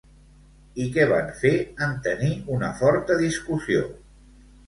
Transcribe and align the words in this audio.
I 0.83 0.87
què 0.95 1.03
van 1.09 1.27
fer 1.41 1.51
en 1.89 1.93
tenir 2.09 2.31
una 2.55 2.71
forta 2.81 3.17
discussió? 3.23 3.85